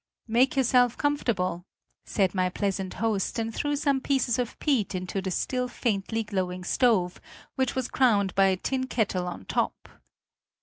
"Make 0.27 0.55
yourself 0.57 0.97
comfortable," 0.97 1.67
said 2.05 2.33
my 2.33 2.49
pleasant 2.49 2.95
host 2.95 3.37
and 3.37 3.53
threw 3.53 3.75
some 3.75 4.01
pieces 4.01 4.39
of 4.39 4.57
peat 4.57 4.95
into 4.95 5.21
the 5.21 5.29
still 5.29 5.67
faintly 5.67 6.23
glowing 6.23 6.63
stove, 6.63 7.21
which 7.53 7.75
was 7.75 7.87
crowned 7.87 8.33
by 8.33 8.45
a 8.45 8.57
tin 8.57 8.87
kettle 8.87 9.27
on 9.27 9.45
top. 9.45 9.87